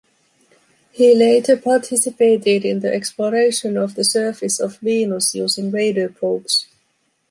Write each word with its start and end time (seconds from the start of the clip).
He 0.91 1.13
later 1.13 1.55
participated 1.55 2.65
in 2.65 2.79
the 2.79 2.91
exploration 2.91 3.77
of 3.77 3.93
the 3.93 4.03
surface 4.03 4.59
of 4.59 4.77
Venus 4.79 5.35
using 5.35 5.69
radar 5.69 6.09
probes. 6.09 6.65